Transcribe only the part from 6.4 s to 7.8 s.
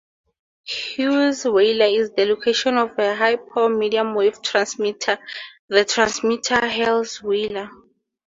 Heusweiler.